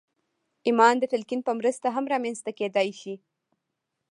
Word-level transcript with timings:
ایمان 0.67 0.95
د 0.99 1.03
تلقین 1.13 1.39
په 1.45 1.51
مرسته 1.59 1.87
هم 1.95 2.05
رامنځته 2.13 2.51
کېدای 2.59 2.89
شي 3.01 3.15